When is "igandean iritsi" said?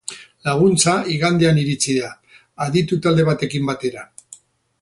1.15-1.97